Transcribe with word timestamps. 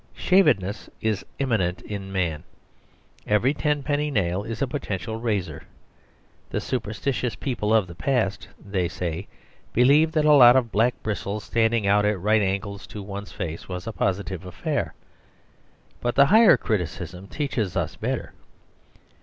Shavedness 0.15 0.89
is 0.99 1.23
immanent 1.37 1.83
in 1.83 2.11
man. 2.11 2.43
Every 3.27 3.53
ten 3.53 3.83
penny 3.83 4.09
nail 4.09 4.41
is 4.41 4.59
a 4.59 4.65
Potential 4.67 5.17
Razor. 5.19 5.61
The 6.49 6.59
superstitious 6.59 7.35
people 7.35 7.71
of 7.71 7.85
the 7.85 7.93
past 7.93 8.47
(they 8.59 8.87
say) 8.87 9.27
believed 9.73 10.15
that 10.15 10.25
a 10.25 10.33
lot 10.33 10.55
of 10.55 10.71
black 10.71 10.95
bristles 11.03 11.43
standing 11.43 11.85
out 11.85 12.03
at 12.03 12.19
right 12.19 12.41
angles 12.41 12.87
to 12.87 13.03
one's 13.03 13.31
face 13.31 13.69
was 13.69 13.85
a 13.85 13.93
positive 13.93 14.43
affair. 14.43 14.95
But 15.99 16.15
the 16.15 16.25
higher 16.25 16.57
criticism 16.57 17.27
teaches 17.27 17.77
us 17.77 17.95
better. 17.95 18.33